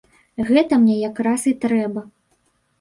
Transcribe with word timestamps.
Гэта 0.47 0.73
мне 0.85 0.95
якраз 1.11 1.47
і 1.53 1.55
трэба. 1.69 2.07